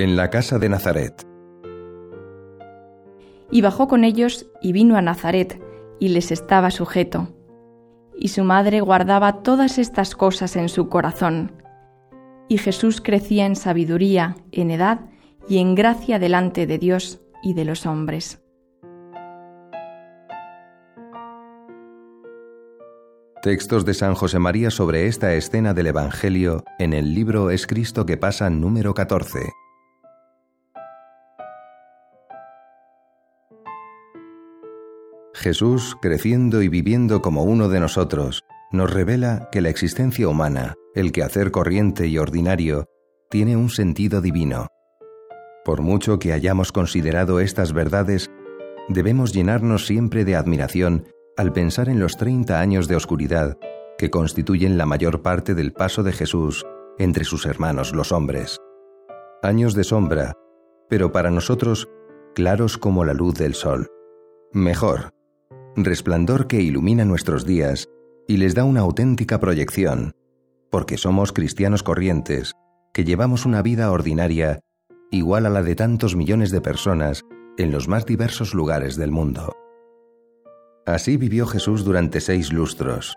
[0.00, 1.26] En la casa de Nazaret.
[3.50, 5.60] Y bajó con ellos y vino a Nazaret,
[5.98, 7.34] y les estaba sujeto.
[8.16, 11.50] Y su madre guardaba todas estas cosas en su corazón.
[12.46, 15.00] Y Jesús crecía en sabiduría, en edad
[15.48, 18.40] y en gracia delante de Dios y de los hombres.
[23.42, 28.06] Textos de San José María sobre esta escena del Evangelio en el libro Es Cristo
[28.06, 29.40] que pasa número 14.
[35.38, 38.42] Jesús, creciendo y viviendo como uno de nosotros,
[38.72, 42.86] nos revela que la existencia humana, el quehacer corriente y ordinario,
[43.30, 44.66] tiene un sentido divino.
[45.64, 48.28] Por mucho que hayamos considerado estas verdades,
[48.88, 51.04] debemos llenarnos siempre de admiración
[51.36, 53.58] al pensar en los 30 años de oscuridad
[53.96, 56.66] que constituyen la mayor parte del paso de Jesús
[56.98, 58.58] entre sus hermanos los hombres.
[59.42, 60.32] Años de sombra,
[60.88, 61.88] pero para nosotros
[62.34, 63.86] claros como la luz del sol.
[64.52, 65.12] Mejor,
[65.84, 67.88] resplandor que ilumina nuestros días
[68.26, 70.12] y les da una auténtica proyección,
[70.70, 72.52] porque somos cristianos corrientes,
[72.92, 74.60] que llevamos una vida ordinaria
[75.10, 77.24] igual a la de tantos millones de personas
[77.56, 79.52] en los más diversos lugares del mundo.
[80.86, 83.14] Así vivió Jesús durante seis lustros.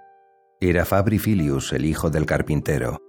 [0.60, 3.00] Era Fabri Filius, el hijo del carpintero.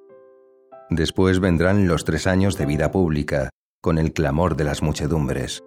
[0.91, 3.51] Después vendrán los tres años de vida pública,
[3.81, 5.63] con el clamor de las muchedumbres.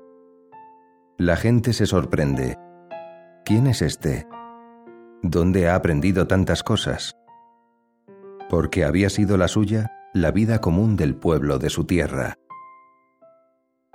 [1.18, 2.56] La gente se sorprende.
[3.46, 4.28] ¿Quién es este?
[5.22, 7.16] ¿Dónde ha aprendido tantas cosas?
[8.50, 12.36] Porque había sido la suya la vida común del pueblo de su tierra.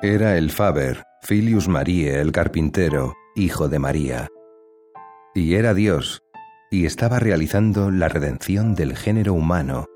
[0.03, 4.28] Era el Faber, Filius Marie, el carpintero, hijo de María
[5.34, 6.23] y era Dios,
[6.71, 9.87] y estaba realizando la redención del género humano,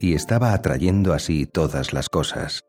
[0.00, 2.62] y estaba atrayendo así todas las cosas.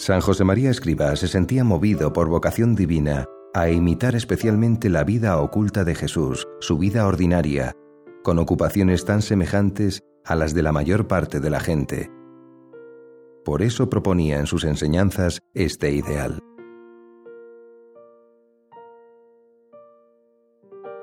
[0.00, 5.38] San José María Escriba se sentía movido por vocación divina a imitar especialmente la vida
[5.38, 7.76] oculta de Jesús, su vida ordinaria,
[8.24, 12.10] con ocupaciones tan semejantes a las de la mayor parte de la gente.
[13.44, 16.38] Por eso proponía en sus enseñanzas este ideal.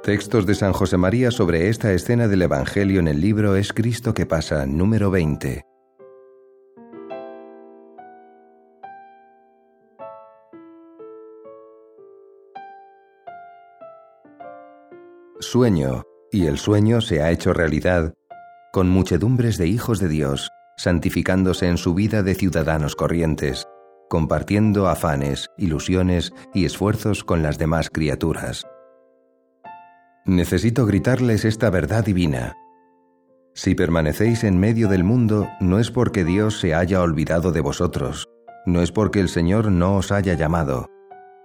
[0.01, 4.15] Textos de San José María sobre esta escena del Evangelio en el libro Es Cristo
[4.15, 5.67] que pasa, número 20.
[15.39, 18.13] Sueño, y el sueño se ha hecho realidad
[18.73, 23.65] con muchedumbres de hijos de Dios, santificándose en su vida de ciudadanos corrientes,
[24.09, 28.65] compartiendo afanes, ilusiones y esfuerzos con las demás criaturas.
[30.25, 32.55] Necesito gritarles esta verdad divina.
[33.53, 38.27] Si permanecéis en medio del mundo, no es porque Dios se haya olvidado de vosotros,
[38.65, 40.87] no es porque el Señor no os haya llamado,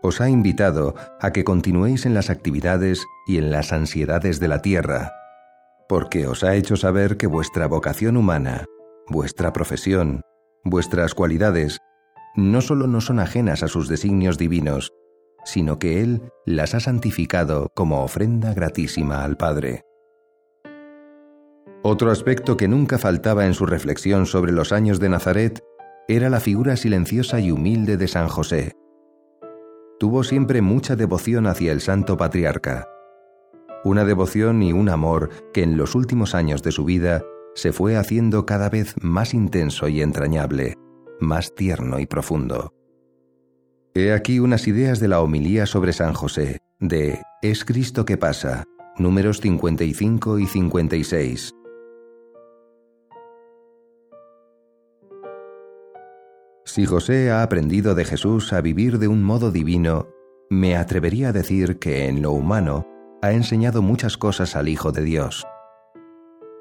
[0.02, 4.60] os ha invitado a que continuéis en las actividades y en las ansiedades de la
[4.60, 5.12] tierra,
[5.88, 8.64] porque os ha hecho saber que vuestra vocación humana,
[9.08, 10.22] vuestra profesión,
[10.64, 11.78] vuestras cualidades,
[12.36, 14.92] no solo no son ajenas a sus designios divinos,
[15.44, 19.82] sino que Él las ha santificado como ofrenda gratísima al Padre.
[21.82, 25.60] Otro aspecto que nunca faltaba en su reflexión sobre los años de Nazaret
[26.08, 28.72] era la figura silenciosa y humilde de San José.
[30.02, 32.88] Tuvo siempre mucha devoción hacia el santo patriarca
[33.84, 37.22] una devoción y un amor que en los últimos años de su vida
[37.54, 40.74] se fue haciendo cada vez más intenso y entrañable,
[41.20, 42.74] más tierno y profundo.
[43.94, 48.64] He aquí unas ideas de la homilía sobre San José, de Es Cristo que pasa,
[48.98, 51.54] números 55 y 56.
[56.72, 60.08] Si José ha aprendido de Jesús a vivir de un modo divino,
[60.48, 62.86] me atrevería a decir que en lo humano
[63.20, 65.46] ha enseñado muchas cosas al Hijo de Dios.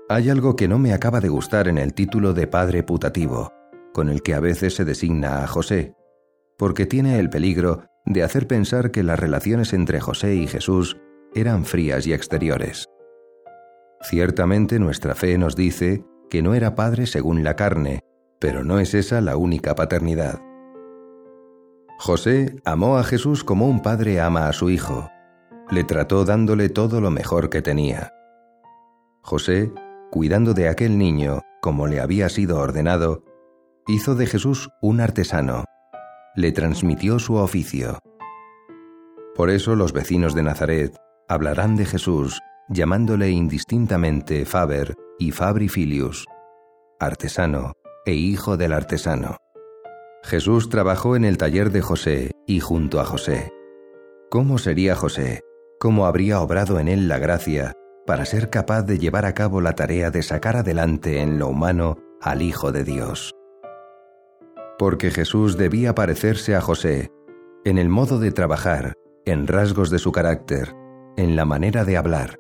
[0.10, 3.54] Hay algo que no me acaba de gustar en el título de Padre putativo,
[3.94, 5.94] con el que a veces se designa a José,
[6.58, 10.98] porque tiene el peligro de hacer pensar que las relaciones entre José y Jesús
[11.34, 12.90] eran frías y exteriores.
[14.02, 18.02] Ciertamente nuestra fe nos dice que no era padre según la carne,
[18.42, 20.42] pero no es esa la única paternidad.
[22.00, 25.12] José amó a Jesús como un padre ama a su hijo,
[25.70, 28.12] le trató dándole todo lo mejor que tenía.
[29.22, 29.72] José,
[30.10, 33.24] cuidando de aquel niño como le había sido ordenado,
[33.88, 35.66] hizo de Jesús un artesano,
[36.36, 38.00] le transmitió su oficio.
[39.36, 40.98] Por eso los vecinos de Nazaret
[41.30, 46.26] hablarán de Jesús, llamándole indistintamente Faber y Fabri Filius,
[47.00, 47.74] artesano
[48.06, 49.38] e hijo del artesano.
[50.24, 53.52] Jesús trabajó en el taller de José y junto a José.
[54.30, 55.42] ¿Cómo sería José?
[55.80, 57.74] ¿Cómo habría obrado en él la gracia
[58.06, 61.98] para ser capaz de llevar a cabo la tarea de sacar adelante en lo humano
[62.22, 63.34] al Hijo de Dios?
[64.78, 67.12] Porque Jesús debía parecerse a José
[67.66, 68.94] en el modo de trabajar,
[69.26, 70.76] en rasgos de su carácter,
[71.18, 72.40] en la manera de hablar.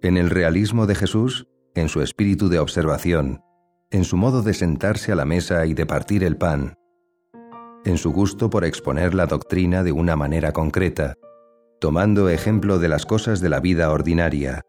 [0.00, 3.42] En el realismo de Jesús, en su espíritu de observación,
[3.94, 6.74] en su modo de sentarse a la mesa y de partir el pan,
[7.84, 11.14] en su gusto por exponer la doctrina de una manera concreta,
[11.80, 14.62] tomando ejemplo de las cosas de la vida ordinaria,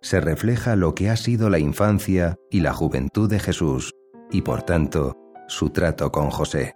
[0.00, 3.90] se refleja lo que ha sido la infancia y la juventud de Jesús,
[4.30, 5.16] y por tanto,
[5.48, 6.74] su trato con José.